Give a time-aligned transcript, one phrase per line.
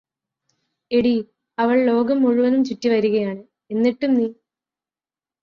[0.91, 1.13] എടീ
[1.57, 3.41] അവൾ ലോകം മുഴുവനും ചുറ്റിവരുകയാണ്
[3.71, 4.27] എന്നിട്ടും നീ